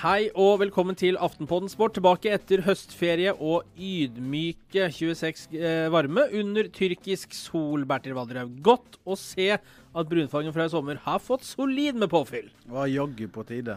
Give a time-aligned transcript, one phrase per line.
[0.00, 1.92] Hei og velkommen til Aftenpodden Sport.
[1.98, 8.54] Tilbake etter høstferie og ydmyke 26 eh, varme under tyrkisk sol, Bertil Valderhaug.
[8.64, 12.48] Godt å se at brunfargen fra i sommer har fått solid med påfyll.
[12.64, 13.76] Det var jaggu på tide.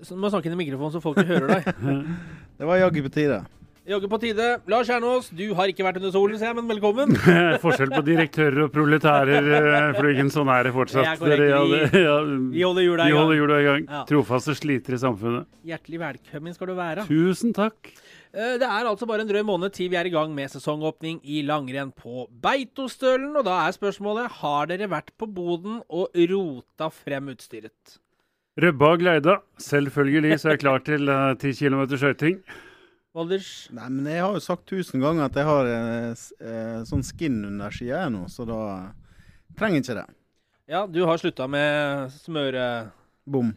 [0.00, 1.68] Så du må snakke inn i mikrofonen så folk hører deg.
[2.62, 3.42] Det var jaggu på tide.
[3.84, 4.44] Jaggu på tide.
[4.72, 7.10] Lars Kjernås, du har ikke vært under solen, ser jeg, men velkommen.
[7.64, 11.04] Forskjell på direktører og proletærer, eh, Sånn er det fortsatt.
[11.04, 11.42] Det er korrekt.
[11.42, 12.14] Dere- ja, Vi- det- ja,
[12.54, 13.18] vi holder hjula i gang.
[13.20, 13.84] holder jula i gang.
[13.90, 14.00] Ja.
[14.08, 15.44] Trofaste slitere i samfunnet.
[15.68, 17.04] Hjertelig velkommen skal du være.
[17.10, 17.92] Tusen takk.
[18.32, 21.20] Eh, Det er altså bare en drøy måned til vi er i gang med sesongåpning
[21.22, 23.36] i langrenn på Beitostølen.
[23.36, 27.98] Og da er spørsmålet har dere vært på boden og rota frem utstyret?
[28.56, 29.36] Røbba og Gleida.
[29.60, 32.40] Selvfølgelig så er jeg klar til eh, 10 km skøyting.
[33.14, 33.48] Valders?
[33.74, 37.36] Nei, men jeg har jo sagt tusen ganger at jeg har eh, eh, sånn skin
[37.46, 38.60] under skia jeg nå, så da
[39.58, 40.06] trenger jeg ikke det.
[40.74, 42.64] Ja, du har slutta med smøre...
[43.24, 43.52] Bom.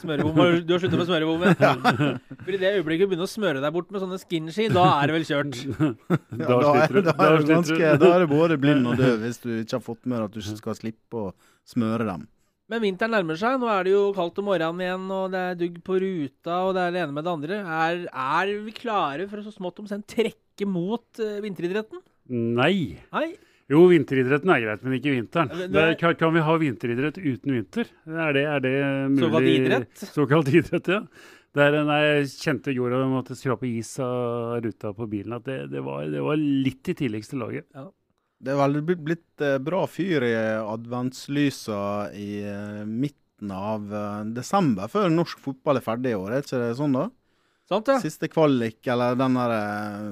[0.00, 0.36] Smørebom.
[0.38, 1.56] Du du har slutta med smørebommen?
[2.44, 5.10] For i det øyeblikket du begynner å smøre deg bort med sånne skinski, da er
[5.10, 5.58] det vel kjørt?
[6.40, 7.02] Ja, Da er, sliter du.
[7.08, 9.80] da, Da er det ganske, da er det både blind og død hvis du ikke
[9.80, 11.34] har fått med deg at du skal slippe å
[11.68, 12.28] smøre dem.
[12.66, 13.60] Men vinteren nærmer seg.
[13.62, 16.72] Nå er det jo kaldt om morgenen igjen, og det er dugg på ruta, og
[16.74, 17.58] det er det ene med det andre.
[17.62, 22.02] Er, er vi klare for å så smått om senn trekke mot uh, vinteridretten?
[22.58, 22.98] Nei.
[23.14, 23.28] Nei?
[23.70, 25.50] Jo, vinteridretten er greit, men ikke vinteren.
[25.50, 27.88] Det Det kan, kan vi ha vinteridrett uten vinter?
[28.06, 28.74] Er det, er det
[29.14, 29.24] mulig?
[29.24, 30.04] Såkalt idrett?
[30.18, 31.00] Såkalt idrett, ja.
[31.56, 35.60] Det er, når jeg kjente jorda måtte skrape is av ruta på bilen, at det,
[35.72, 37.66] det, var, det var litt i tidligste laget.
[38.42, 44.88] Det er vel blitt- eh, bra fyr i adventslysa i eh, midten av eh, desember,
[44.92, 46.32] før norsk fotball er ferdig i år.
[46.36, 47.06] Er ikke det sånn, da?
[47.68, 47.96] Sant, ja?
[48.02, 50.10] Siste kvalik, eller den der eh,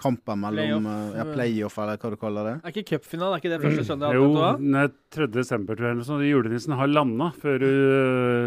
[0.00, 1.32] kampen mellom Playoff, eh, ja, eh.
[1.36, 2.54] playoff, eller hva du kaller det.
[2.64, 4.16] Er ikke cupfinalen er ikke det første søndag?
[4.16, 4.30] Jo,
[4.64, 5.28] nei, 3.
[5.36, 6.24] desember tror jeg, eller sånn.
[6.30, 7.60] Julenissen har landa før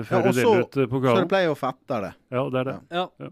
[0.09, 2.13] før Ja, du så- deler ut eh, Så er det playoff etter det.
[2.33, 2.77] Ja, det er det.
[2.97, 3.07] Ja.
[3.21, 3.31] Ja.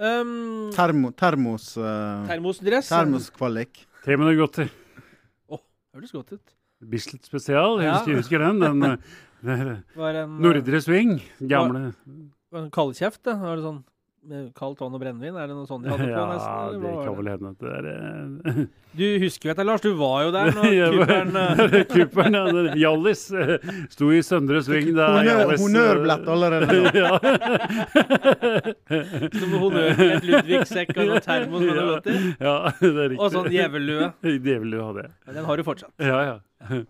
[0.00, 2.88] Um, Termo, termos, Uh, termosdress?
[2.88, 3.82] termoskvalik.
[4.02, 4.70] Tre minutter godt til.
[5.96, 6.52] Høres godt ut.
[6.90, 7.96] Bislett spesial, Ja.
[7.98, 8.60] husker, husker den.
[8.60, 8.98] den den,
[9.42, 11.16] det er Var en, eh, Nordre Sving,
[11.48, 11.94] gamle
[12.50, 13.36] var en kaldkjeft, det.
[13.40, 13.82] Var det sånn
[14.54, 15.36] kaldt vann og brennevin?
[15.40, 16.12] Er det noe sånt de hadde på?
[16.12, 18.58] Ja, nesten, det kan vel hende at det er eh,
[19.00, 19.80] Du husker jo dette, Lars.
[19.84, 22.74] Du var jo der når Cooperen var- kupperen eh, ja.
[22.82, 23.54] Hjallis eh,
[23.94, 26.74] sto i Søndre Sving da Honnør, Hjallis, eh, honnørblett allerede da.
[27.00, 27.10] ja.
[29.40, 29.50] som
[30.28, 32.16] Ludvig-sekk og noen termos med noe godt i.
[32.40, 33.20] ja, det er riktig.
[33.24, 34.10] Og sånn djevellue.
[34.26, 35.12] Djevellue hadde jeg.
[35.26, 35.94] Men Den har du fortsatt.
[36.04, 36.84] Ja, ja.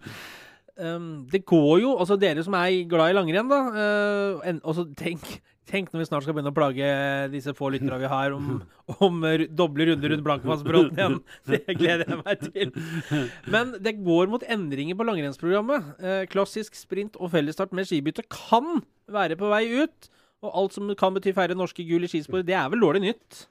[0.81, 4.87] Um, det går jo, altså dere som er glad i langrenn, da uh, en, altså
[4.97, 5.27] tenk,
[5.71, 6.91] tenk når vi snart skal begynne å plage
[7.33, 8.61] disse få lytterne vi har om,
[9.07, 9.21] om
[9.57, 11.19] doble runder rundt Blankvannsbråten igjen.
[11.51, 12.75] Det gleder jeg meg til.
[13.51, 15.93] Men det går mot endringer på langrennsprogrammet.
[16.03, 20.11] Uh, klassisk sprint og fellesstart med skibytte kan være på vei ut.
[20.41, 23.45] Og alt som kan bety færre norske gull i skispor, det er vel dårlig nytt?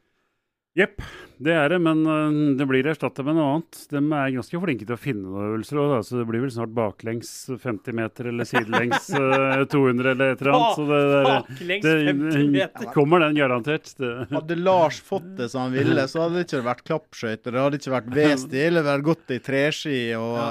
[0.80, 1.02] Jepp,
[1.40, 3.78] det er det, men øh, det blir erstatta med noe annet.
[3.92, 6.74] De er ganske flinke til å finne noen øvelser òg, så det blir vel snart
[6.76, 7.30] baklengs
[7.64, 10.76] 50 meter eller sidelengs øh, 200 eller et eller annet.
[10.80, 12.90] Så det, det, Baklengs det, 50 meter.
[12.96, 13.92] kommer den garantert.
[14.00, 17.56] Det, Hadde Lars fått det som han ville, så hadde det ikke vært klappskøyter.
[17.56, 20.50] Det hadde ikke vært V-stil, det hadde vært gått i treski og, ja.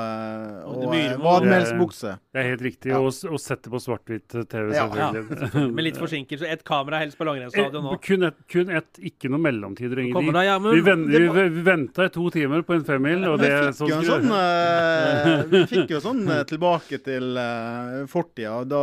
[0.69, 2.15] Og og, det og vadmelsbukse.
[2.33, 2.93] det er helt riktig.
[2.93, 3.01] Ja.
[3.05, 4.87] å Og sette på svart-hvitt-TV, Ja.
[4.97, 5.65] ja.
[5.69, 6.49] Med litt forsinkelse.
[6.49, 7.95] Ett kamera helst på langrennsstadion nå.
[7.97, 10.01] Eh, Kun ett, kun ett, ikke noe mellomtider.
[10.19, 11.23] Kommer deg, da, Vi, ven, vi,
[11.56, 15.44] vi venta i to timer på en femmil, og Vi det fikk, sånn sånn, uh,
[15.50, 18.82] vi fikk jo sånn uh, tilbake til uh, fortida, da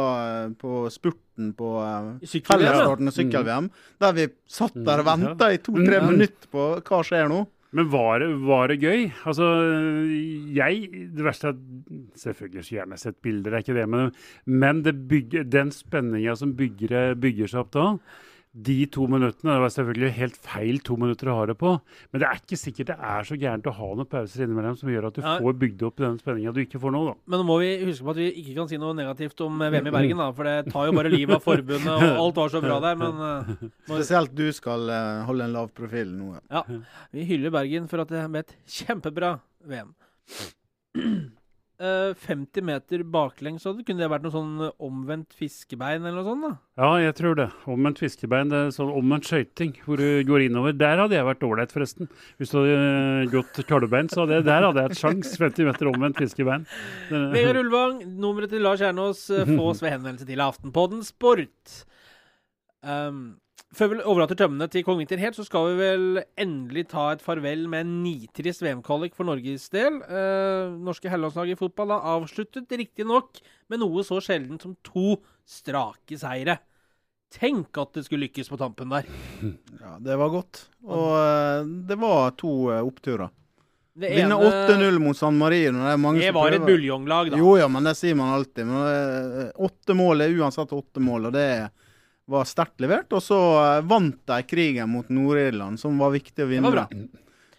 [0.59, 3.67] på spurten på uh, fellesstarten av sykkel-VM,
[4.01, 6.07] der vi satt der og Mm, venta i to-tre Mm.
[6.15, 7.45] minutter på hva skjer nå.
[7.75, 9.01] Men var det, var det gøy?
[9.27, 9.43] Altså,
[10.55, 11.57] jeg Det verste er
[12.15, 14.13] Selvfølgelig skulle gjerne sett bilder, det er ikke det, men,
[14.47, 17.88] men det bygger, den spenninga som bygger, bygger seg opp da
[18.55, 21.73] de to minuttene Det var selvfølgelig helt feil to minutter å ha det på,
[22.13, 24.87] men det er ikke sikkert det er så gærent å ha noen pauser innimellom som
[24.93, 25.33] gjør at du Ja.
[25.43, 27.13] får bygd opp den spenninga du ikke får nå, da.
[27.27, 29.69] Men nå må vi huske på at vi ikke kan si noe negativt om eh,
[29.75, 30.29] VM i Bergen, da.
[30.31, 32.95] For det tar jo bare livet av forbundet, og alt var så bra der.
[33.03, 36.35] Men eh, Spesielt du skal eh, holde en lav profil nå.
[36.49, 36.63] ja,
[37.11, 39.35] vi hyller Bergen for at det ble et kjempebra
[39.67, 39.91] VM.
[41.75, 46.45] Eh, 50 meter baklengs, kunne det vært noe sånn eh, omvendt fiskebein eller noe sånt?
[46.45, 46.51] da?
[46.80, 47.48] Ja, jeg tror det.
[47.68, 50.77] Omvendt fiskebein, det er sånn omvendt skøyting, hvor du går innover.
[50.80, 52.07] Der hadde jeg vært ålreit, forresten.
[52.39, 55.36] Hvis du hadde eh, gått kalvebeint, så hadde jeg, der hadde jeg et sjans.
[55.42, 56.63] 50 meter omvendt fiskebein.
[57.36, 61.81] Vegard Ulvang, nummeret til Lars Kjernås eh, fås ved henvendelse til Aftenpodden Sport.
[62.86, 63.36] Um,
[63.75, 66.06] før vi overlater tømmene til Kong Vinter helt, så skal vi vel
[66.42, 70.00] endelig ta et farvel med en nitrist VM-kvalik for Norges del.
[70.04, 73.42] Eh, norske herrelandslag i fotball har avsluttet riktignok
[73.72, 76.60] med noe så sjeldent som to strake seire.
[77.36, 79.07] Tenk at det skulle lykkes på tampen der.
[79.86, 80.66] Ja, det var godt.
[80.88, 83.33] Og eh, det var to eh, oppturer.
[83.95, 85.86] Vinne 8-0 mot San Marino.
[85.86, 87.38] Det, er Det var et buljonglag, da.
[87.39, 88.68] Jo, ja, men det sier man alltid.
[88.68, 88.81] Men
[89.45, 91.45] eh, åtte mål er uansett åtte mål, og det
[92.25, 93.13] var sterkt levert.
[93.13, 96.88] Og så eh, vant de krigen mot Nord-Irland, som var viktig å vinne.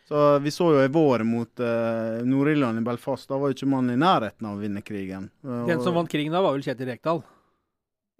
[0.07, 3.27] Så vi så jo i vår mot uh, Nord-Irland i Belfast.
[3.27, 5.33] Da var jo ikke man i nærheten av å vinne krigen.
[5.43, 7.25] Den som vant krigen da, var vel Kjetil Rekdal.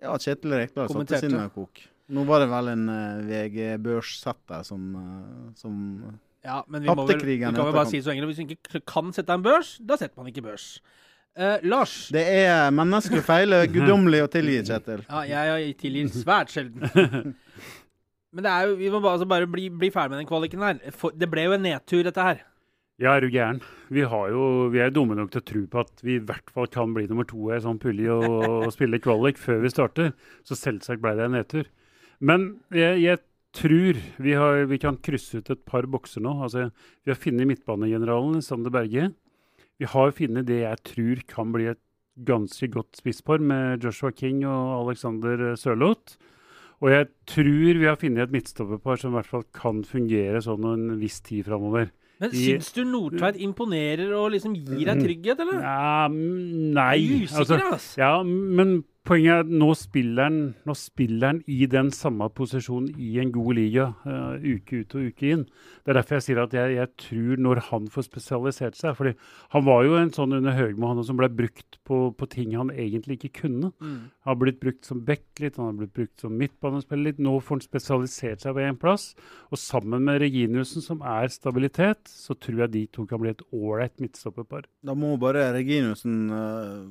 [0.03, 1.85] Ja, Kjetil Rekdal satte sin kok.
[2.11, 5.79] Nå var det vel en uh, VG-børssetter som, uh, som
[6.43, 8.35] Ja, men vi, må vel, vi kan vel bare si så enkelt.
[8.35, 10.69] Hvis du ikke kan sette en børs, da setter man ikke børs.
[11.37, 12.09] Eh, Lars.
[12.15, 13.53] Det er menneskelig feil.
[13.69, 15.03] Guddommelig å tilgi, Kjetil.
[15.05, 17.35] Ja, jeg, jeg tilgir svært sjelden.
[18.37, 20.65] Men det er jo, vi må bare, altså bare bli, bli ferdig med den kvaliken
[20.65, 20.81] her.
[20.97, 22.41] For, det ble jo en nedtur, dette her.
[23.00, 23.61] Ja, er du gæren.
[23.93, 26.53] Vi, har jo, vi er dumme nok til å tro på at vi i hvert
[26.53, 29.73] fall kan bli nummer to i en sånn pulje og, og spille kvalik før vi
[29.73, 30.15] starter.
[30.49, 31.69] Så selvsagt ble det en nedtur.
[32.25, 33.21] Men jeg, jeg
[33.56, 36.33] tror vi, har, vi kan krysse ut et par bokser nå.
[36.49, 36.71] Altså,
[37.05, 39.11] vi har funnet midtbanegeneralen Sander Berge.
[39.81, 41.82] Vi har funnet det jeg tror kan bli et
[42.26, 46.17] ganske godt spisspar med Joshua King og Alexander Sørloth.
[46.81, 50.64] Og jeg tror vi har funnet et midtstopperpar som i hvert fall kan fungere sånn
[50.73, 51.90] en viss tid framover.
[52.20, 55.61] Men I- syns du Nordtveit imponerer og liksom gir deg trygghet, eller?
[55.61, 57.96] Ja, mm, nei Jeg er usikker, altså.
[58.00, 62.91] Ja, men poenget er at nå spiller han, nå spiller han i den samme posisjonen
[63.03, 65.44] i en god liga uh, uke ut og uke inn.
[65.85, 69.14] Det er derfor jeg sier at jeg, jeg tror når han får spesialisert seg fordi
[69.55, 72.73] Han var jo en sånn under Høgmo han som ble brukt på, på ting han
[72.75, 73.73] egentlig ikke kunne.
[73.81, 73.99] Mm.
[74.26, 77.23] Han har blitt brukt som back litt, han har blitt brukt som midtbanespiller litt.
[77.23, 79.11] Nå får han spesialisert seg på én plass.
[79.52, 83.44] Og sammen med Reginiussen, som er stabilitet, så tror jeg de to kan bli et
[83.55, 84.67] ålreit midtstopperpar.
[84.87, 86.82] Da må bare Reginiussen eh,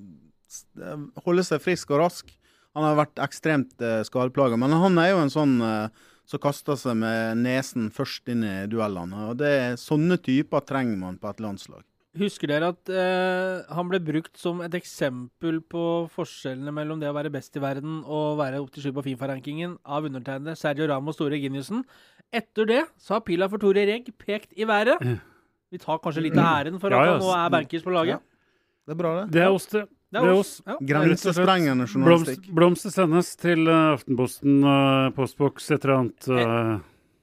[1.25, 2.35] holde seg frisk og rask.
[2.75, 6.77] Han har vært ekstremt uh, skadeplaga, men han er jo en sånn eh, som kaster
[6.79, 9.29] seg med nesen først inn i duellene.
[9.29, 11.85] og det er Sånne typer trenger man på et landslag.
[12.15, 15.83] Husker dere at eh, han ble brukt som et eksempel på
[16.13, 19.75] forskjellene mellom det å være best i verden og være opp til sju på Fifa-rankingen
[19.83, 21.83] av undertegnede Sergio Ramos Store Giniussen?
[22.31, 25.03] Etter det så har pila for Tore Regg pekt i været.
[25.71, 27.11] Vi tar kanskje litt av æren for at ja.
[27.11, 28.23] han nå er bankers på laget.
[28.85, 29.27] Det er bra, det.
[29.35, 29.83] Det er oss, det.
[30.21, 30.61] Det er oss.
[30.65, 30.77] Ja.
[30.93, 32.49] Grensesprengende journalistikk.
[32.55, 36.27] blomster sendes til eh, Aftenposten, uh, postboks, et eller annet.
[36.29, 36.75] eh.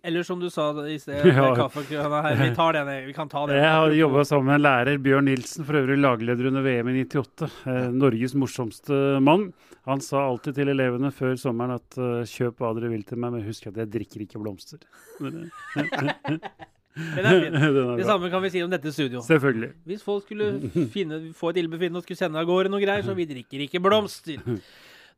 [0.05, 1.53] Eller som du sa i sted, Ja.
[1.55, 2.35] kaffekrana her.
[2.41, 3.55] Vi tar den, vi kan ta den.
[3.57, 7.05] jeg har jobba sammen med en lærer, Bjørn Nilsen, for øvrig lagleder under VM i
[7.05, 7.51] 98.
[7.71, 9.53] eh, Norges morsomste mann.
[9.87, 13.33] Han sa alltid til elevene før sommeren at eh, kjøp hva dere vil til meg,
[13.37, 14.83] men husk at jeg drikker ikke blomster.
[17.17, 17.57] Den er fin.
[17.57, 19.23] er Det samme kan vi si om dette studio.
[19.25, 19.73] Selvfølgelig.
[19.89, 23.17] Hvis folk skulle finne, få et ildbefinnende og skulle sende av gårde noe greier, så
[23.17, 24.43] vi drikker ikke blomster.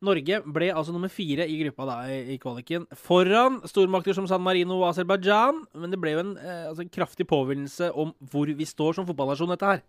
[0.05, 4.77] Norge ble altså nummer fire i gruppa da, i, kvaliken, foran stormakter som San Marino
[4.81, 5.63] og Aserbajdsjan.
[5.79, 9.07] Men det ble jo en, eh, altså en kraftig påminnelse om hvor vi står som
[9.07, 9.83] fotballnasjon, dette her.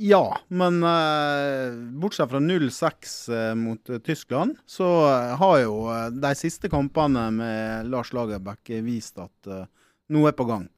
[0.00, 6.06] Ja, men eh, bortsett fra 0-6 eh, mot eh, Tyskland, så eh, har jo eh,
[6.16, 9.66] de siste kampene med Lars Lagerbäck vist at eh,
[10.12, 10.68] noe er på gang.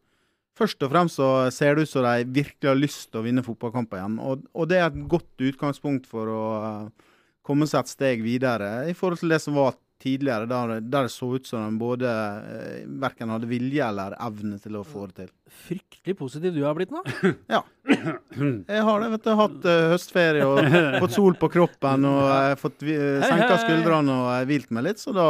[0.55, 3.43] Først og fremst så ser det ut som de virkelig har lyst til å vinne
[3.43, 4.21] fotballkamper igjen.
[4.23, 7.09] Og, og det er et godt utgangspunkt for å eh,
[7.45, 9.75] komme seg et steg videre i forhold til det som var
[10.05, 14.59] tidligere, der, der det så ut som de både eh, verken hadde vilje eller evne
[14.63, 15.31] til å få det til.
[15.65, 17.03] Fryktelig positiv du har blitt nå.
[17.55, 17.63] ja.
[17.89, 19.31] Jeg har det, vet du.
[19.39, 20.61] Hatt eh, høstferie og
[21.05, 25.03] fått sol på kroppen og uh, fått uh, senka skuldrene og uh, hvilt meg litt.
[25.03, 25.29] Så da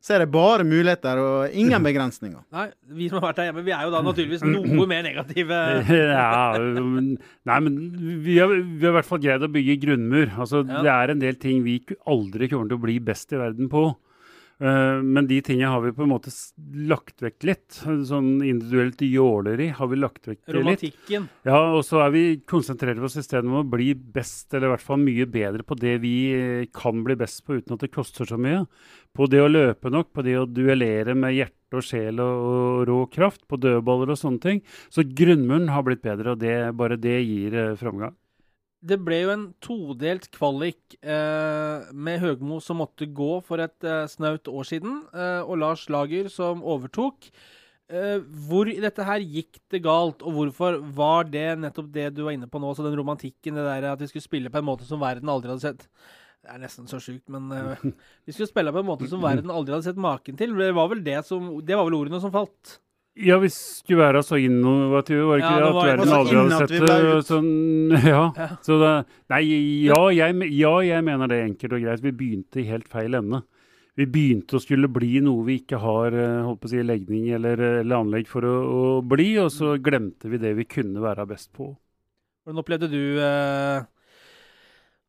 [0.00, 2.40] eh, er det bare muligheter og ingen begrensninger.
[2.56, 2.66] Nei,
[2.96, 5.60] vi som har vært der hjemme, vi er jo da naturligvis noe mer negative.
[6.16, 7.80] ja, nei, men
[8.24, 10.30] vi har, vi har i hvert fall greid å bygge grunnmur.
[10.36, 10.84] Altså, Ja.
[10.84, 13.90] Det er en del ting vi aldri kommer til å bli best i verden på.
[14.60, 16.30] Eh, men de tingene har vi på en måte
[16.90, 17.78] lagt vekk litt.
[17.80, 20.56] Sånn individuelt jåleri har vi lagt vekk litt.
[20.58, 21.28] Romantikken.
[21.48, 24.74] Ja, og så er vi konsentrert oss i stedet om å bli best, eller i
[24.74, 26.14] hvert fall mye bedre på det vi
[26.76, 28.66] kan bli best på uten at det koster så mye.
[29.16, 32.88] På det å løpe nok, på det å duellere med hjerte og sjel og, og
[32.88, 34.64] rå kraft, på dødballer og sånne ting.
[34.90, 38.14] Så grunnmuren har blitt bedre, og det, bare det gir eh, framgang.
[38.80, 44.06] Det ble jo en todelt kvalik eh, med Høgmo som måtte gå for et eh,
[44.08, 47.28] snaut år siden, eh, og Lars Lager som overtok.
[47.90, 52.22] Eh, hvor i dette her gikk det galt, og hvorfor var det nettopp det du
[52.24, 54.68] var inne på nå, så den romantikken, det der at vi skulle spille på en
[54.70, 55.88] måte som verden aldri hadde sett?
[56.40, 57.80] Det er nesten så sjukt, men uh,
[58.26, 60.54] vi skulle spille på en måte som verden aldri hadde sett maken til.
[60.56, 62.78] Det var vel det som Det var vel ordene som falt.
[63.20, 65.70] Ja, vi skulle være så innovative, var det ikke Ja, det?
[65.70, 66.98] At verden aldri hadde sett det.
[67.18, 67.26] ut.
[67.28, 67.50] Sånn,
[68.14, 68.22] ja.
[68.38, 68.46] Ja.
[68.64, 68.92] Så det,
[69.32, 69.40] nei,
[69.88, 72.04] ja jeg, ja, jeg mener det enkelt og greit.
[72.06, 73.42] Vi begynte i helt feil ende.
[73.98, 77.26] Vi begynte å skulle bli noe vi ikke har eh, holdt på å si, legning
[77.36, 81.26] eller, eller anlegg for å, å bli, og så glemte vi det vi kunne være
[81.28, 81.72] best på.
[82.46, 83.82] Hvordan opplevde du eh,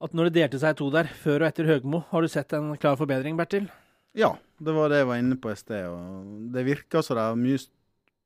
[0.02, 2.54] at når det delte seg i to der, før og etter Høgmo, har du sett
[2.58, 3.70] en klar forbedring, Bertil?
[4.18, 5.88] Ja, det var det jeg var inne på i sted.
[5.88, 7.62] og Det virker som de har mye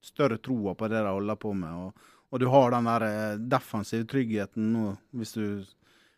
[0.06, 1.88] større troa på det de holder på med.
[1.88, 4.86] Og, og du har den der eh, defensive tryggheten nå,
[5.20, 5.46] hvis du,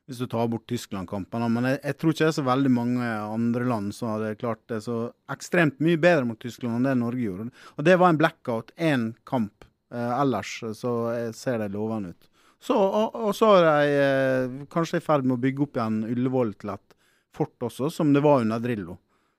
[0.07, 1.47] hvis du tar bort Tyskland-kampen.
[1.51, 4.63] Men jeg, jeg tror ikke det er så veldig mange andre land som hadde klart
[4.71, 5.01] det så
[5.33, 7.49] ekstremt mye bedre mot Tyskland enn det Norge gjorde.
[7.75, 9.67] Og det var en blackout, én kamp.
[9.91, 10.97] Eh, ellers så
[11.35, 12.31] ser det lovende ut.
[12.59, 15.99] Så, og, og så er de eh, kanskje i ferd med å bygge opp igjen
[16.09, 16.95] Ullevål til et
[17.37, 18.97] fort også, som det var under Drillo.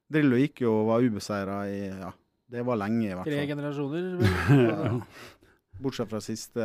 [0.08, 2.12] Drillo gikk jo og var ubeseira i ja,
[2.48, 3.34] det var lenge, i hvert fall.
[3.34, 4.06] Tre generasjoner?
[4.68, 4.94] Ja.
[5.78, 6.64] Bortsett fra siste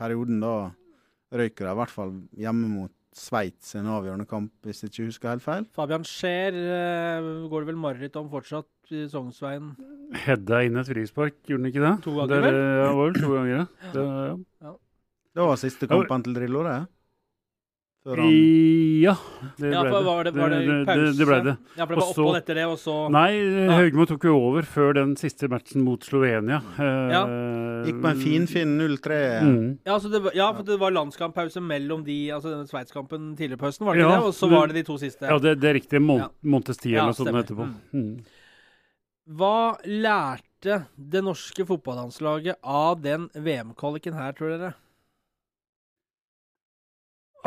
[0.00, 0.70] perioden, da
[1.36, 5.06] røyker de i hvert fall hjemme mot Sveits i en avgjørende kamp, hvis jeg ikke
[5.08, 5.64] husker helt feil.
[5.74, 9.72] Fabian Scheer eh, går det vel mareritt om fortsatt i Sognsveien.
[10.24, 11.92] Hedda inn et frispark, gjorde han ikke det?
[12.06, 12.60] To ganger, det, vel?
[12.60, 13.90] Ja, var vel to ganger, ja.
[13.96, 14.06] Det,
[14.68, 14.74] ja.
[15.34, 16.78] Det var siste kampen til Drillo, det.
[18.08, 18.16] Han
[19.04, 19.12] Ja,
[19.60, 20.04] det Ja, ble det.
[20.06, 21.52] var det, var det, det, det, det ble det.
[21.76, 23.76] Ja, for det var også, opphold etter det, og så Nei, Ja.
[23.76, 26.62] Høgmo tok jo over før den siste matchen mot Slovenia.
[26.80, 26.88] Ja.
[27.12, 27.20] Ja.
[27.84, 29.20] gikk på en finfin 0-3.
[29.44, 29.78] Mm.
[29.84, 33.58] ja, altså det, var- ja, for det var landskamppause mellom de Altså denne Sveitskampen tidligere
[33.60, 34.26] på høsten, var det ikke Ja, det?
[34.32, 35.28] Og så var det de to siste.
[35.28, 36.00] Ja, det, det er riktig.
[36.00, 36.28] Mon Ja.
[36.42, 37.68] Montes Ja, eller noe sånt etterpå.
[37.92, 38.24] Mm.
[39.36, 44.74] Hva lærte det norske fotballandslaget av den VM-kvaliken her, tror dere?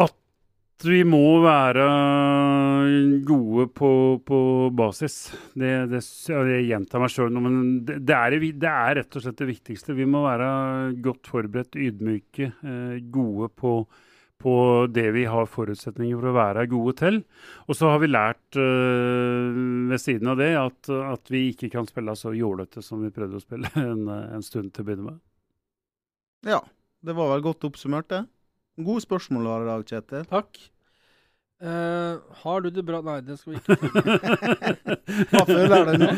[0.02, 1.84] At vi må være
[3.28, 3.90] gode på,
[4.26, 4.40] på
[4.76, 5.18] basis.
[5.56, 9.24] Det, det, jeg gjentar meg sjøl nå, men det, det, er, det er rett og
[9.24, 9.96] slett det viktigste.
[9.98, 10.50] Vi må være
[11.04, 13.78] godt forberedt, ydmyke, eh, gode på,
[14.44, 14.56] på
[14.92, 17.22] det vi har forutsetninger for å være gode til.
[17.68, 21.88] Og så har vi lært eh, ved siden av det at, at vi ikke kan
[21.88, 25.22] spille så jålete som vi prøvde å spille en, en stund til å begynne med.
[26.44, 26.60] Ja,
[27.04, 28.26] det var vel godt oppsummert, det.
[28.82, 30.30] Gode spørsmål var det i dag, Kjetil.
[30.30, 30.62] Takk.
[31.64, 33.76] Uh, har du det bra Nei, det skal vi ikke.
[35.32, 36.10] Hva føler du nå?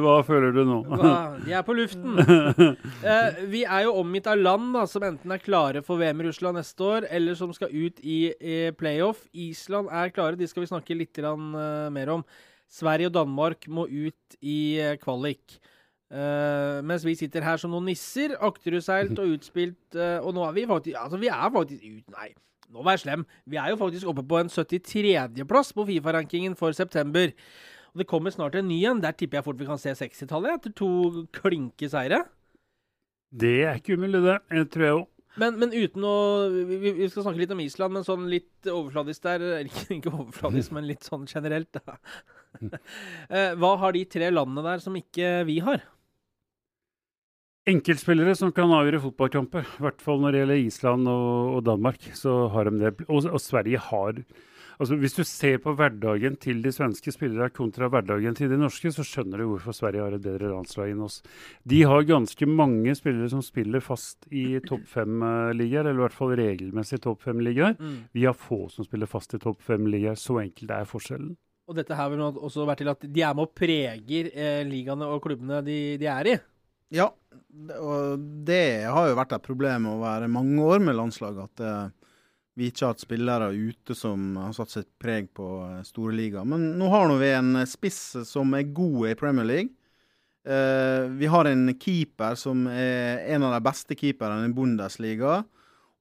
[0.00, 0.78] Hva føler du nå?
[0.86, 2.16] Vi Jeg er på luften.
[2.22, 6.28] Uh, vi er jo omgitt av land da, som enten er klare for VM i
[6.30, 9.26] Russland neste år, eller som skal ut i, i playoff.
[9.34, 12.24] Island er klare, de skal vi snakke litt grann, uh, mer om.
[12.72, 15.58] Sverige og Danmark må ut i kvalik.
[16.14, 19.82] Eh, mens vi sitter her som noen nisser, akterutseilt og utspilt.
[19.98, 22.04] uh, og nå er vi faktisk Altså, vi er faktisk ut...
[22.14, 22.28] Nei,
[22.74, 23.24] nå vær slem.
[23.50, 27.32] Vi er jo faktisk oppe på en 73.-plass på Fifa-rankingen for september.
[27.94, 29.02] Og det kommer snart en ny en.
[29.02, 32.24] Der tipper jeg fort vi kan se 60-tallet etter to klinke seire.
[33.34, 34.38] Det er ikke umulig, det.
[34.54, 35.10] Jeg tror jeg òg.
[35.42, 36.14] Men, men uten å
[36.54, 40.70] vi, vi skal snakke litt om Island, men sånn litt overfladisk der Ikke, ikke overfladisk,
[40.76, 41.74] men litt sånn generelt.
[41.74, 41.98] Da.
[43.34, 45.80] Eh, Hva har de tre landene der som ikke vi har?
[47.64, 49.64] Enkeltspillere som kan avgjøre fotballkamper.
[49.64, 52.10] I hvert fall når det gjelder Island og, og Danmark.
[52.12, 53.06] så har de det.
[53.08, 54.20] Og, og Sverige har
[54.74, 58.90] altså Hvis du ser på hverdagen til de svenske spillere kontra hverdagen til de norske,
[58.90, 61.20] så skjønner du hvorfor Sverige har et bedre landslag enn oss.
[61.62, 66.34] De har ganske mange spillere som spiller fast i topp fem-ligaer, eller i hvert fall
[66.36, 67.78] regelmessig topp fem-ligaer.
[67.78, 68.00] Mm.
[68.18, 70.18] Vi har få som spiller fast i topp fem-ligaer.
[70.18, 71.36] Så enkelt er forskjellen.
[71.70, 75.06] Og dette her vil også være til at de er med og preger eh, ligaene
[75.06, 76.36] og klubbene de, de er i.
[76.94, 77.08] Ja,
[77.80, 81.50] og det har jo vært et problem over mange år med landslaget.
[81.50, 82.10] At eh,
[82.54, 86.44] vi ikke har hatt spillere ute som har satt sitt preg på eh, store liga.
[86.46, 89.74] Men nå har vi en spiss som er god i Premier League.
[90.46, 95.42] Eh, vi har en keeper som er en av de beste keeperne i Bundesliga.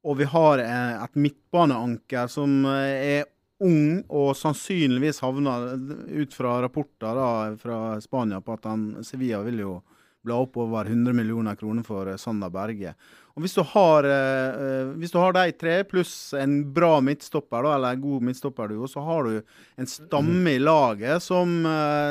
[0.04, 3.24] Og vi har et midtbaneanker som er
[3.64, 5.70] ung og sannsynligvis havner,
[6.12, 9.78] ut fra rapporter da, fra Spania, på at han, Sevilla vil jo
[10.24, 12.94] bla opp over 100 millioner kroner for eh, Sander Berge.
[13.34, 17.66] Og Hvis du har, eh, eh, hvis du har de tre pluss en bra midtstopper,
[17.66, 19.42] da, eller en god midtstopperduo, så har du
[19.78, 21.64] en stamme i laget som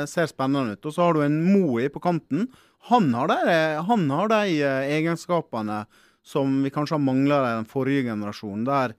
[0.09, 0.85] ser spennende ut.
[0.85, 2.47] Og så har du en Moe på kanten.
[2.89, 3.55] Han har de,
[3.87, 4.59] han har de
[4.97, 5.85] egenskapene
[6.23, 8.67] som vi kanskje har mangla i den forrige generasjonen.
[8.67, 8.95] der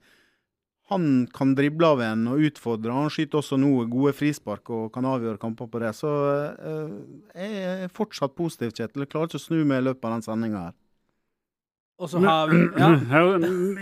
[0.91, 2.93] han kan drible av en og utfordre.
[2.93, 5.91] Han skyter også nå gode frispark og kan avgjøre kamper på det.
[5.97, 6.11] Så
[6.53, 6.97] eh,
[7.33, 9.05] jeg er fortsatt positiv, Kjetil.
[9.05, 10.75] Jeg klarer ikke å snu meg i løpet av den sendinga her.
[11.95, 12.89] Og så har vi ja.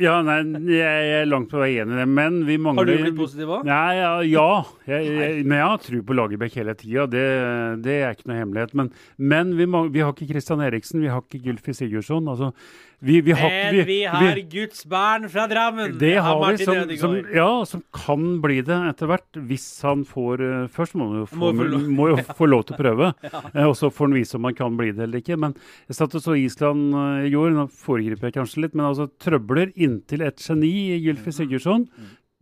[0.03, 0.38] ja, nei,
[0.75, 3.67] jeg er langt på vei enig i det, men vi Har du blitt positiv òg?
[3.67, 4.48] Nei, ja, ja.
[4.86, 7.08] Jeg, jeg, men jeg har tro på Lagerbäck hele tida.
[7.10, 7.27] Det,
[7.84, 8.77] det er ikke noe hemmelighet.
[8.77, 12.29] Men, men vi, vi har ikke Christian Eriksen, vi har ikke Gylfi Sigurdsson.
[12.29, 12.53] Altså,
[13.03, 15.98] vi, vi har, Men vi har Guds barn fra Drammen!
[16.00, 20.39] det har vi som, som, ja, som kan bli det etter hvert, hvis han får
[20.39, 23.41] uh, Først må han jo få, Må må jo få lov til å prøve, ja.
[23.65, 25.36] og så får han vise om han kan bli det eller ikke.
[25.36, 25.58] Men
[25.89, 26.96] jeg satt og så Island
[27.27, 27.67] i i går, nå
[28.03, 31.88] foregriper jeg kanskje litt, men altså trøbler inntil et geni i Gylfi Sigurdsson.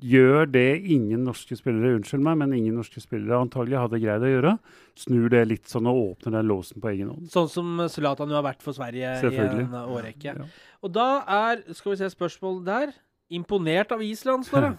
[0.01, 4.31] Gjør det ingen norske spillere, unnskyld meg, men ingen norske spillere antagelig hadde greid å
[4.31, 4.53] gjøre.
[4.97, 7.27] Snur det litt sånn og åpner den låsen på egen hånd.
[7.29, 10.33] Sånn som Zlatan jo har vært for Sverige i en årrekke.
[10.33, 10.49] Ja.
[10.81, 12.93] Og da er Skal vi se spørsmål der.
[13.31, 14.71] Imponert av Island, står det.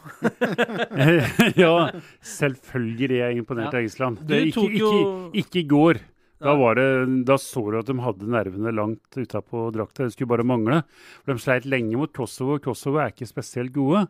[1.62, 1.88] ja,
[2.20, 3.78] selvfølgelig er jeg imponert Ja.
[3.78, 4.18] av Island.
[4.28, 6.00] Det, ikke, ikke, ikke i går.
[6.42, 6.86] Da, var det,
[7.28, 10.08] da så du at de hadde nervene langt utapå drakta.
[10.08, 10.80] Det skulle bare mangle.
[11.22, 12.58] For De sleit lenge mot Kosovo.
[12.62, 14.06] Kosovo er ikke spesielt gode.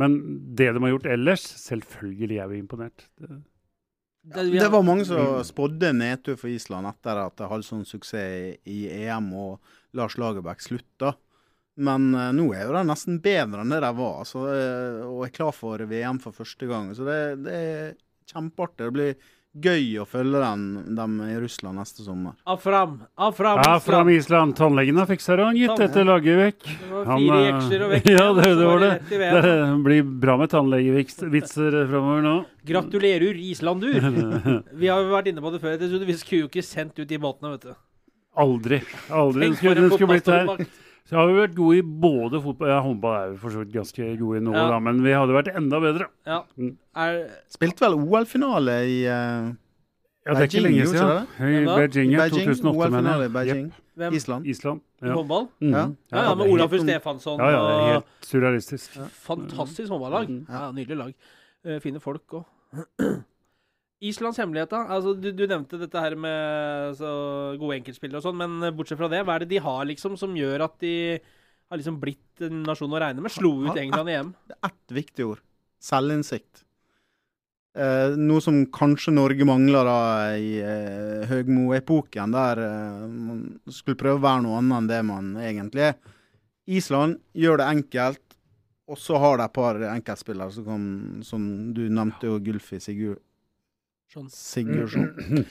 [0.00, 0.18] Men
[0.56, 3.06] det de har gjort ellers, selvfølgelig er vi imponert.
[3.20, 3.40] Det,
[4.34, 8.60] ja, Det var mange som spådde nedtur for Island etter at de hadde sånn suksess
[8.68, 11.14] i EM og Lars Lagerbäck slutta.
[11.80, 15.24] Men uh, nå er jo de nesten bedre enn det de var, altså, uh, og
[15.24, 16.90] er klar for VM for første gang.
[16.96, 17.94] Så det, det er
[18.28, 18.90] kjempeartig.
[18.90, 22.36] Det blir gøy å følge den, dem i Russland neste sommer.
[22.48, 24.08] Afram, afram, Av fram!
[24.10, 24.52] ja, Island.
[24.52, 24.56] Island.
[24.56, 28.10] Tannlegen har fiksa det, han gitt etter Han, fire jeksler og vekk.
[28.16, 28.92] Ja, det, det var det.
[29.10, 32.36] Det blir bra med tannlegevitser framover nå.
[32.70, 33.98] Gratulerer, Islandur!
[34.80, 35.78] Vi har jo vært inne på det før.
[35.80, 37.74] Dessuten, Vi skulle jo ikke sendt ut de båtene, vet du.
[38.40, 38.78] Aldri.
[39.10, 39.48] Aldri.
[39.48, 40.70] Den skulle, den skulle blitt her.
[41.08, 43.72] Så har vi vært gode i både fotball Ja, håndball er vi for så vidt
[43.74, 44.68] ganske gode i nå, Ja.
[44.70, 46.06] da, men vi hadde vært enda bedre.
[46.26, 46.42] Ja.
[46.56, 46.76] Mm.
[46.96, 47.18] Er,
[47.50, 49.50] Spilte vel OL-finale i uh,
[50.26, 51.26] Ja, det er ikke lenge siden.
[51.40, 51.64] I.
[51.66, 52.28] Beijing, ja.
[52.28, 53.32] 2008, mener OL-finale i jeg.
[53.32, 53.72] Beijing.
[53.96, 54.14] hvem?
[54.20, 54.46] Island.
[54.46, 54.80] Island.
[55.02, 55.14] Ja.
[55.16, 55.48] håndball?
[55.60, 55.70] Mm.
[55.72, 55.84] Ja.
[56.12, 58.98] Ja, ja, med Olafur Stefansson ja, ja, helt surrealistisk.
[59.24, 60.28] Fantastisk håndballag.
[60.28, 60.46] Mm.
[60.48, 61.14] Ja, nydelig lag.
[61.64, 62.44] Eh, fine folk òg.
[64.00, 64.86] Islands hemmelighet, da?
[64.96, 67.10] Altså, du, du nevnte dette her med så,
[67.60, 70.16] gode enkeltspillere og sånn, men eh, bortsett fra det, hva er det de har liksom
[70.20, 73.34] som gjør at de har liksom blitt en nasjon å regne med?
[73.34, 74.32] Slo ut England i EM?
[74.48, 75.44] Det er ett viktig ord.
[75.84, 76.64] Selvinnsikt.
[77.78, 80.00] Eh, noe som kanskje Norge mangler da
[80.34, 85.30] i eh, Høgmo-epoken, der eh, man skulle prøve å være noe annet enn det man
[85.38, 86.00] egentlig er.
[86.70, 88.24] Island gjør det enkelt,
[88.90, 90.86] og så har de et par enkeltspillere som,
[91.22, 91.44] som
[91.76, 93.22] du nevnte, jo Gulfi Sigurd.
[94.30, 95.44] Sigurdsson.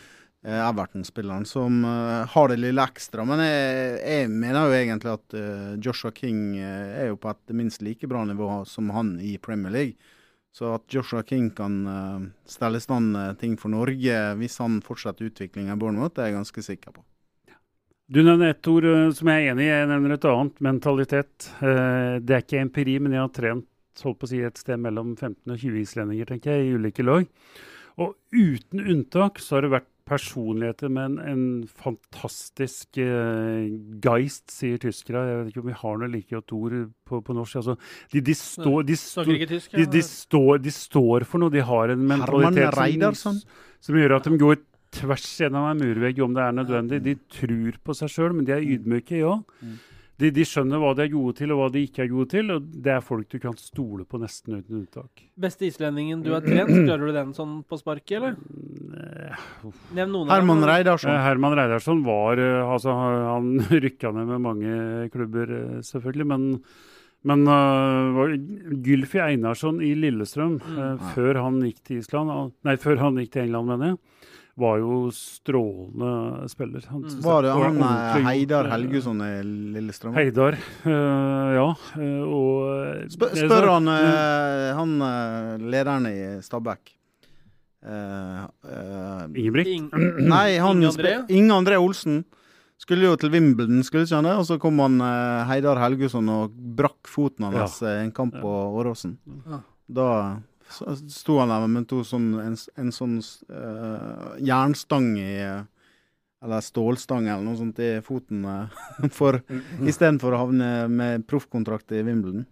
[0.43, 3.25] eh, Everton-spilleren som eh, har det lille ekstra.
[3.27, 7.55] Men jeg, jeg mener jo egentlig at eh, Joshua King eh, er jo på et
[7.55, 10.15] minst like bra nivå som han i Premier League.
[10.51, 11.75] Så at Joshua King kan
[12.49, 16.39] stelle i stand ting for Norge hvis han fortsetter utviklingen i Bournemouth, det er jeg
[16.39, 17.03] ganske sikker på.
[18.09, 20.57] Du nevner ett ord som jeg er enig i, jeg nevner et annet.
[20.65, 21.51] Mentalitet.
[21.61, 23.69] Det er ikke empiri, men jeg har trent
[24.03, 27.05] holdt på å si et sted mellom 15 og 20 islendinger, tenker jeg, i ulike
[27.05, 27.29] lag.
[27.99, 31.43] Og uten unntak så har det vært personligheter med en, en
[31.83, 33.67] fantastisk eh,
[34.01, 35.21] geist, sier tyskere.
[35.27, 37.59] Jeg vet ikke om vi har noe like godt ord på, på norsk.
[37.61, 37.75] Altså,
[38.13, 41.53] de, de, står, de, stå, de, de, står, de står for noe.
[41.53, 43.37] De har en mentalitet som,
[43.85, 44.57] som gjør at de går
[44.97, 47.03] tvers gjennom en murvegg om det er nødvendig.
[47.05, 49.35] De tror på seg sjøl, men de er ydmyke, ja.
[49.61, 49.77] Mm.
[50.19, 52.49] De, de skjønner hva de er gode til, og hva de ikke er gode til.
[52.51, 55.23] Og det er folk du kan stole på nesten uten unntak.
[55.39, 58.35] Beste islendingen du har trent, klarer du den sånn på sparket, eller?
[59.95, 60.63] Nevn noen Herman.
[60.67, 61.11] Reidarsson.
[61.13, 63.51] Eh, Herman Reidarsson var eh, altså, Han
[63.85, 64.77] rykka ned med mange
[65.13, 66.27] klubber, eh, selvfølgelig.
[66.29, 66.47] Men,
[67.29, 68.19] men uh,
[68.85, 70.77] Gylfi Einarsson i Lillestrøm, Mm.
[70.79, 73.99] uh, før han gikk til Island Nei, før han gikk til England, mener jeg,
[74.59, 76.85] var jo strålende spiller.
[76.91, 77.21] Han, Mm.
[77.23, 78.27] Var det han ordentlig eh.
[78.27, 79.33] Heidar Helgusson i
[79.75, 80.13] Lillestrøm?
[80.17, 81.67] Heidar, uh, ja.
[81.95, 84.95] eh, og Sp Spør, han, uh, han
[85.71, 86.95] lederen i Stabæk.
[87.79, 89.69] Uh, eh, Ingebrigt?
[89.71, 89.87] In
[90.33, 91.13] nei, han Inge André?
[91.31, 92.25] Inge André Olsen.
[92.79, 94.37] Skulle jo til Wimbledon, skulle ikke han det?
[94.39, 95.01] Og så kom han
[95.49, 99.17] Heidar Helgusson og brakk foten hans eh, en kamp på Åråsen.
[99.47, 99.59] Ja.
[99.89, 100.07] Da
[100.69, 103.17] s- sto han der med to sånn, en, en sånn
[103.49, 105.63] uh, jernstang i eh,
[106.41, 108.69] Eller stålstang eller noe sånt i foten uh,
[109.17, 109.41] for
[109.83, 112.45] istedenfor å havne med proffkontrakt i Wimbledon.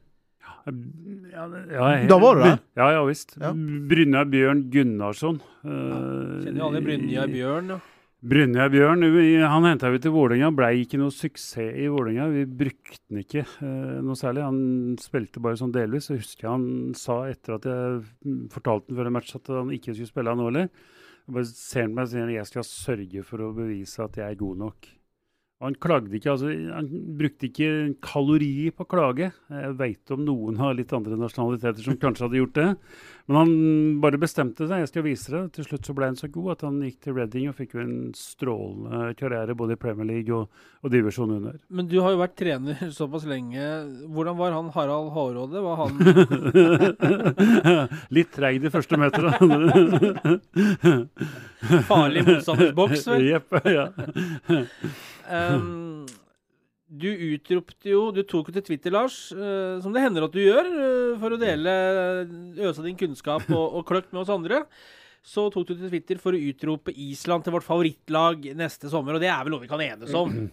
[0.68, 2.58] Ja, ja, jeg- Da var du der?
[2.76, 3.38] Ja, ja visst.
[3.40, 3.54] Ja.
[3.54, 5.40] Brynjar Bjørn Gunnarsson.
[5.64, 5.70] eh,
[6.44, 7.80] Kjenner jo alle Brynjar Bjørn, ja.
[8.26, 9.04] Brynjar Bjørn
[9.46, 10.50] han henta vi til Vålerenga.
[10.58, 12.26] Blei ikke noe suksess i Vålerenga.
[12.34, 14.42] Vi brukte han ikke eh, noe særlig.
[14.42, 16.10] Han spilte bare sånn delvis.
[16.10, 19.70] Jeg husker han sa etter at jeg mm, fortalte han før en match at han
[19.76, 20.72] ikke skulle spille han heller.
[21.28, 24.18] Jeg bare ser han på meg og sier jeg skal sørge for å bevise at
[24.18, 24.90] jeg er god nok.
[25.58, 26.86] Og Han klagde ikke, altså, han
[27.18, 27.70] brukte ikke
[28.06, 29.32] kalorier på å klage.
[29.50, 32.66] Jeg veit om noen har litt andre nasjonaliteter som kanskje hadde gjort det.
[33.28, 33.50] Men han
[34.04, 34.84] bare bestemte seg.
[34.84, 35.42] Jeg skal vise det.
[35.58, 37.82] Til slutt så ble han så god at han gikk til Reading og fikk jo
[37.82, 41.58] en strålende karriere både i Premier League og, og divisjon under.
[41.74, 43.66] Men du har jo vært trener såpass lenge.
[44.14, 45.58] Hvordan var han Harald Hårråde?
[45.66, 45.92] Var han
[48.20, 49.34] Litt treig de første meterne.
[51.90, 53.30] farlig i boks, vel?
[53.34, 53.62] Jepp.
[53.74, 53.90] ja.
[55.28, 56.06] Ehm,
[56.88, 60.40] du utropte jo Du tok jo til Twitter, Lars, uh, som det hender at du
[60.40, 61.74] gjør, uh, for å dele
[62.64, 64.62] Øse din kunnskap og, og kløkt med oss andre.
[65.28, 69.24] Så tok du til Twitter for å utrope Island til vårt favorittlag neste sommer, og
[69.24, 70.46] det er vel noe vi kan enes om?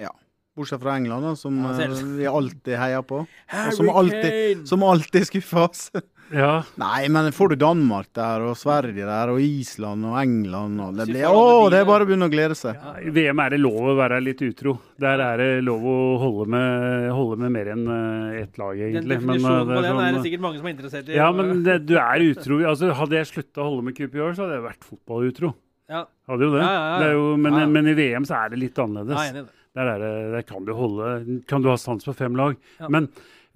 [0.00, 0.10] Ja.
[0.56, 3.22] Bortsett fra England, da, som Ja, eh, vi alltid heier på.
[3.48, 5.90] Harry som alltid- Som alltid skuffer oss.
[6.30, 6.50] Ja.
[6.80, 11.06] Nei, men får du Danmark der, og Sverige der, og Island og England og det
[11.10, 12.78] blir, Å, det er bare å begynne å glede seg.
[12.78, 14.76] Ja, I VM er det lov å være litt utro.
[15.02, 19.10] Der er det lov å holde med, holde med mer enn eh, ett lag, Den
[19.10, 21.10] definisjonen Men, eh, det på er den er det sånn, sikkert mange som er interessert
[21.10, 21.16] i.
[21.18, 22.60] Ja, men det, du er utro.
[22.72, 25.54] Altså, hadde jeg slutta å holde med QPR, så hadde jeg vært fotballutro.
[25.90, 26.62] Ja, Hadde jo det.
[26.62, 26.98] Ja, ja, ja.
[27.02, 29.18] det er jo, men, men i VM så er det litt annerledes.
[29.18, 29.56] jeg er enig i det.
[29.78, 31.10] Der, er det, der kan du holde
[31.46, 32.56] Kan du ha sans for fem lag.
[32.80, 32.88] Ja.
[32.90, 33.06] Men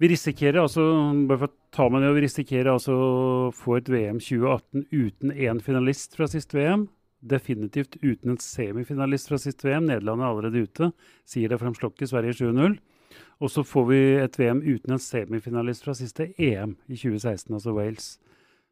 [0.01, 0.83] vi risikerer altså
[1.27, 5.31] bare for å ta med det, vi risikerer altså å få et VM 2018 uten
[5.31, 6.89] én finalist fra sist VM.
[7.25, 9.87] Definitivt uten en semifinalist fra sist VM.
[9.87, 10.91] Nederland er allerede ute.
[11.25, 12.75] Sier det de Sverige 7-0.
[13.39, 17.73] Og så får vi et VM uten en semifinalist fra siste EM i 2016, altså
[17.75, 18.15] Wales.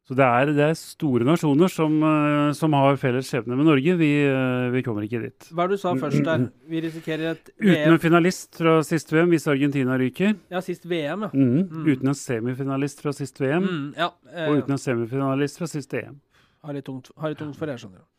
[0.03, 3.93] Så det er, det er store nasjoner som, eh, som har felles skjebne med Norge.
[4.01, 5.47] Vi, eh, vi kommer ikke dit.
[5.47, 6.49] Hva er det du sa først der?
[6.67, 10.35] Vi risikerer et VM Uten en finalist fra sist VM hvis Argentina ryker.
[10.51, 11.29] Ja, sist VM, ja.
[11.31, 11.69] Mm.
[11.71, 11.85] Mm.
[11.87, 13.63] Uten en semifinalist fra sist VM.
[13.63, 16.19] Mm, ja eh, Og uten en semifinalist fra sist EM.
[16.63, 18.09] har litt tungt, har litt tungt for det, skjønner du.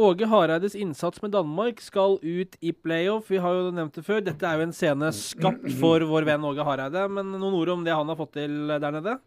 [0.00, 3.26] Åge Hareides innsats med Danmark skal ut i playoff.
[3.30, 4.22] Vi har jo nevnt det før.
[4.22, 7.08] Dette er jo en scene skapt for vår venn Åge Hareide.
[7.10, 9.18] Men noen ord om det han har fått til der nede?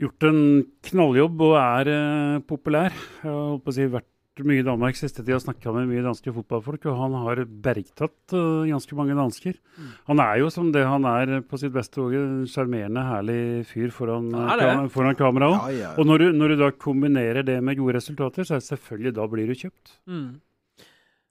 [0.00, 0.40] Gjort en
[0.88, 2.94] knalljobb og er eh, populær.
[3.20, 4.08] Jeg har holdt på å si vært
[4.46, 8.32] mye i Danmark siste tid og snakka med mye danske fotballfolk, og han har bergtatt
[8.32, 9.58] uh, ganske mange dansker.
[9.76, 9.90] Mm.
[10.08, 13.92] Han er jo som det han er på sitt beste òg, en sjarmerende, herlig fyr
[13.92, 15.58] foran, kam foran kameraet.
[15.58, 15.94] Ja, Ja, ja.
[16.00, 19.16] Og når du, når du da kombinerer det med gode resultater, så er det selvfølgelig
[19.18, 19.98] da blir du kjøpt.
[20.08, 20.30] Mm.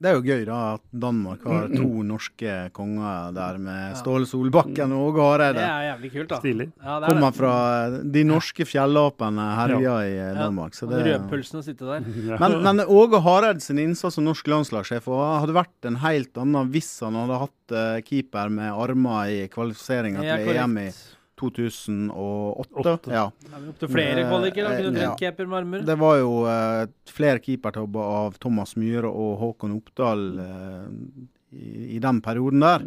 [0.00, 4.94] Det er jo gøy da at Danmark har to norske konger der med Ståle Solbakken
[4.96, 5.64] og Åge Det Hareide.
[5.66, 6.38] er jævlig kult, da.
[6.40, 6.66] Stilig.
[6.80, 7.52] Ja, det er Kommer fra
[8.16, 10.78] de norske fjellapene herja i Danmark.
[10.78, 12.08] Så det, Rødpølsen å sitte der.
[12.40, 16.88] Men, men Åge Hareide sin innsats som norsk landslagssjef hadde vært en helt annen hvis
[17.04, 20.90] han hadde hatt eh, keeper med armer i kvalifiseringa er til EM i.
[21.40, 22.84] 2008.
[22.84, 23.10] 8.
[23.16, 23.24] Ja.
[23.50, 24.68] Er vi opp til flere kvaliker?
[24.68, 24.76] da?
[24.76, 25.10] Kunne du Ja.
[25.10, 25.84] trent keeper med armer?
[25.88, 30.86] Det var jo eh, flere keepertabber av Thomas Myhre og Håkon Oppdal eh,
[31.56, 32.86] i, i den perioden der.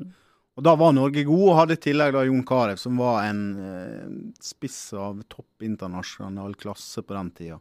[0.54, 3.40] Og Da var Norge gode, og hadde i tillegg da Jon Carew, som var en
[3.58, 7.60] eh, spiss av topp internasjonal klasse på den tida.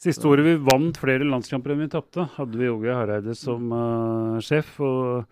[0.00, 4.38] Siste året vi vant flere landskamper enn vi tapte, hadde vi Åge Hareide som uh,
[4.40, 4.78] sjef.
[4.80, 5.26] Og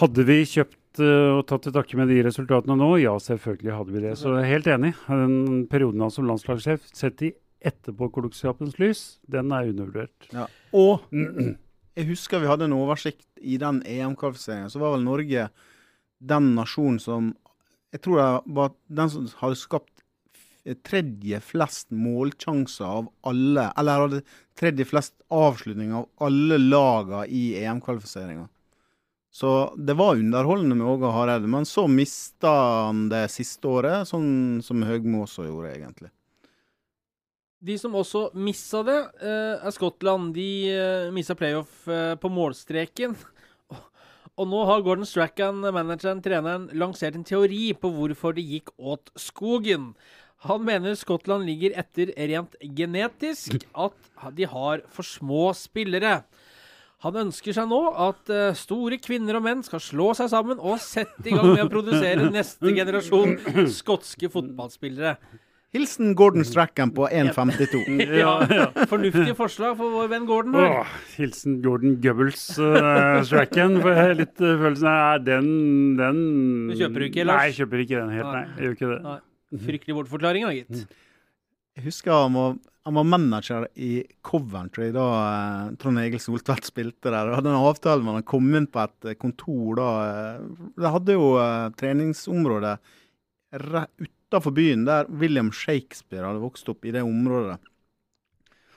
[0.00, 2.90] hadde vi kjøpt uh, og tatt til takke med de resultatene nå?
[3.02, 4.14] Ja, selvfølgelig hadde vi det.
[4.20, 4.92] Så jeg er helt enig.
[5.08, 7.32] Den perioden hans som landslagssjef, sett i
[7.64, 10.28] etterpåklokskapens lys, den er undervurdert.
[10.34, 10.48] Ja.
[10.76, 14.72] Og jeg husker vi hadde en oversikt i den EM-kvalifiseringen.
[14.72, 15.48] Så var vel Norge
[16.24, 17.34] den nasjonen som
[17.94, 19.94] Jeg tror det var den som hadde skapt
[20.82, 24.22] tredje flest målsjanser av alle Eller hadde
[24.58, 28.48] tredje flest avslutninger av alle lagene i EM-kvalifiseringa.
[29.34, 32.52] Så det var underholdende med Åge Hareide, men så mista
[32.86, 36.10] han det siste året, sånn som Høgmo også gjorde, egentlig.
[37.64, 40.34] De som også missa det, eh, er Skottland.
[40.36, 43.16] De eh, missa playoff eh, på målstreken.
[44.38, 49.10] Og nå har Gordon Strachan, manageren, treneren, lansert en teori på hvorfor det gikk åt
[49.18, 49.94] skogen.
[50.46, 56.20] Han mener Skottland ligger etter rent genetisk, at de har for små spillere.
[57.04, 60.78] Han ønsker seg nå at uh, store kvinner og menn skal slå seg sammen og
[60.80, 63.36] sette i gang med å produsere neste generasjon
[63.72, 65.18] skotske fotballspillere.
[65.74, 67.80] Hilsen Gordon Strachan på 1,52.
[68.22, 68.66] ja, ja.
[68.86, 70.54] Fornuftige forslag for vår venn Gordon.
[70.62, 75.48] Åh, hilsen Gordon Goebbels uh, jeg har litt uh, følelsen av den,
[75.98, 76.20] den
[76.70, 77.42] Du kjøper ikke, Lars?
[77.42, 78.30] Nei, jeg kjøper ikke den helt.
[78.30, 79.00] Nei, jeg gjør ikke det.
[79.08, 79.18] Nei.
[79.64, 80.94] Fryktelig bortforklaring, da, gitt.
[81.74, 82.56] Jeg husker han var,
[82.86, 87.30] han var manager i Coventry da eh, Trond Egil Soltvedt spilte der.
[87.30, 89.88] Og hadde en avtale med han kom inn på et eh, kontor da.
[90.44, 92.76] De det hadde jo eh, treningsområde
[93.54, 97.58] utafor byen, der William Shakespeare hadde vokst opp, i det området.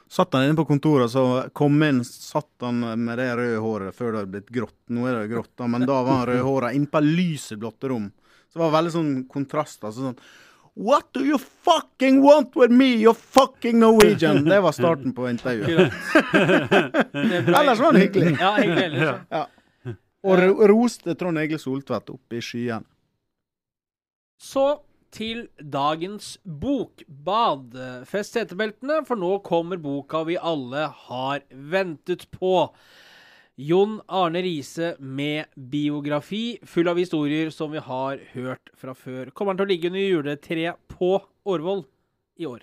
[0.09, 4.11] Satt han inne på kontoret, så kom inn, satt han med det røde håret før
[4.11, 4.77] det hadde blitt grått.
[4.93, 8.05] Nå er det grått, da, men da var han rødhåra inne på lyseblått rom.
[8.47, 9.83] Så det var veldig sånn kontrast.
[9.83, 10.21] altså sånn
[10.77, 14.43] What do you fucking want with me, you fucking Norwegian?
[14.49, 15.93] Det var starten på intervjuet.
[17.59, 18.37] ellers var han hyggelig.
[18.39, 19.13] Ja, hyggelig.
[19.29, 19.47] Ja.
[20.27, 22.85] Og roste Trond Egil Soltvedt opp i skyen.
[24.37, 24.67] Så
[25.09, 27.73] til dagens bokbad.
[28.05, 32.67] Fest setebeltene, for nå kommer boka vi alle har ventet på.
[33.57, 39.31] Jon Arne Riise med biografi, full av historier som vi har hørt fra før.
[39.33, 41.15] Kommer han til å ligge under juletreet på
[41.49, 41.81] Årvoll
[42.37, 42.61] i år?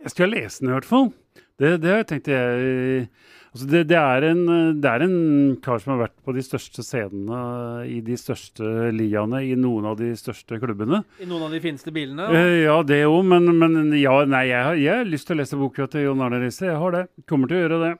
[0.00, 1.12] Jeg skal lese den i hvert fall.
[1.60, 3.04] Det, det tenkte jeg
[3.52, 4.42] altså det, det, er en,
[4.80, 5.16] det, er en,
[5.60, 10.00] kar som har vært på de største scenene i de største liaene i noen av
[10.00, 11.04] de største klubbene.
[11.20, 12.32] I noen av de fineste bilene?
[12.32, 13.20] Uh, ja, det òg.
[13.36, 16.24] Men, men, ja, nei, jeg har, jeg har lyst til å lese boka til Jon
[16.24, 16.70] Arne Riise.
[16.72, 17.10] Jeg har det.
[17.28, 17.98] Kommer til å gjøre det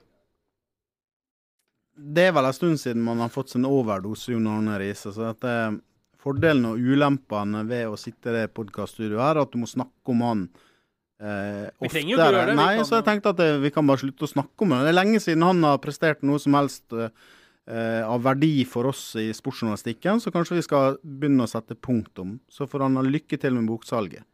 [2.00, 5.12] det er vel en stund siden man har fått sin overdose Jon Arne Riise.
[5.14, 5.76] Så at, eh,
[6.20, 10.14] fordelen og ulempene ved å sitte i det podkaststudioet her, er at du må snakke
[10.14, 10.46] om han
[11.20, 11.84] eh, oftere.
[11.84, 12.56] Vi trenger jo ikke gjøre det.
[12.60, 14.80] Nei, så jeg tenkte at det, vi kan bare slutte å snakke om det.
[14.86, 19.04] Det er lenge siden han har prestert noe som helst eh, av verdi for oss
[19.20, 22.38] i sportsjournalistikken, så kanskje vi skal begynne å sette punktum.
[22.50, 24.26] Så får han ha lykke til med boksalget.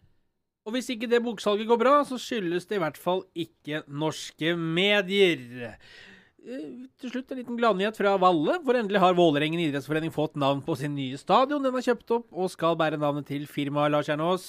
[0.67, 4.57] Og hvis ikke det boksalget går bra, så skyldes det i hvert fall ikke norske
[4.59, 5.77] medier.
[6.45, 8.59] Eh, til slutt en liten gladnyhet fra Valle.
[8.67, 11.65] For endelig har Vålerengen idrettsforening fått navn på sin nye stadion.
[11.65, 14.47] Den er kjøpt opp og skal bære navnet til firmaet Lars Kjernås.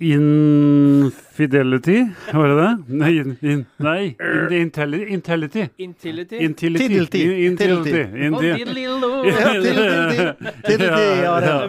[0.00, 1.96] Infidelity,
[2.32, 2.76] var det det?
[2.86, 4.16] Nei, in, in, nei
[4.60, 5.68] intelli, Intelity.
[5.76, 6.38] Intility.
[6.44, 7.46] Intility.
[7.46, 8.04] Intility.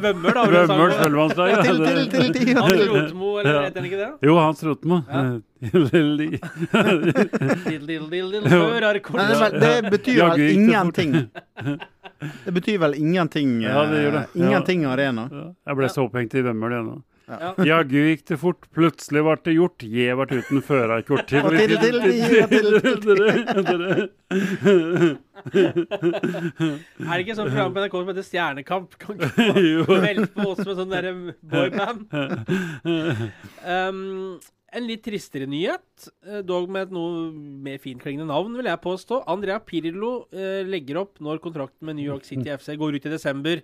[0.04, 0.44] Vømmøl, da.
[0.46, 1.50] Vømmers spellemannsdag.
[2.60, 4.12] Hans Rotmo, eller heter han ikke det?
[4.22, 5.02] Jo, Hans Rotmo.
[9.60, 11.12] Det betyr vel ingenting.
[12.46, 13.62] Det betyr vel ingenting.
[13.65, 14.26] Det.
[14.38, 15.30] Ingenting arena.
[15.65, 16.98] Jeg ble så opphengt i Vømmøl, igjen nå.
[17.30, 17.54] Ja.
[17.62, 19.84] Jaggu gikk det fort, plutselig ble det gjort.
[19.86, 21.28] je ble uten førerkort.
[21.30, 21.98] Til, til, til,
[27.06, 28.96] Er det ikke sånn program på NRK som heter Stjernekamp?
[29.02, 31.13] Kan ikke velge på oss med sånn derre
[31.54, 32.00] boyband?
[33.62, 34.39] Um,
[34.74, 36.10] en litt tristere nyhet,
[36.50, 37.30] dog med et noe
[37.65, 39.24] mer finklingende navn, vil jeg påstå.
[39.30, 43.13] Andrea Pirlo eh, legger opp når kontrakten med New York City FC går ut i
[43.13, 43.63] desember.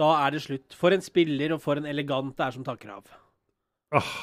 [0.00, 0.74] Da er det slutt.
[0.76, 3.14] For en spiller og for en elegant det er som takker av.
[3.94, 4.16] Åh.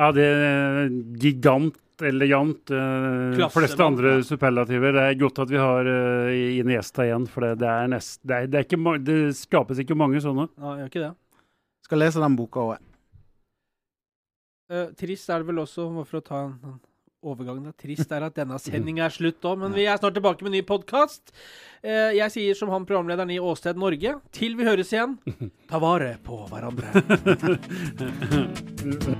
[0.00, 2.72] Ja, det er gigant, elegant.
[2.72, 4.94] Uh, fleste andre superlativer.
[4.96, 8.36] Det er godt at vi har uh, Iniesta igjen, for det, det, er nest, det,
[8.36, 10.48] er, det, er ikke, det, skapes ikke mange sånne.
[10.56, 11.12] Ja, gjør ikke det.
[11.86, 12.86] Skal lese den boka òg.
[14.70, 16.78] Uh, trist er det vel også, for å ta en
[17.20, 19.58] overgangen er trist, er at denne sendinga er slutt òg.
[19.64, 21.34] Men vi er snart tilbake med en ny podkast.
[21.82, 25.18] Eh, jeg sier som han programlederen i Åsted Norge, til vi høres igjen,
[25.70, 26.88] ta vare på hverandre.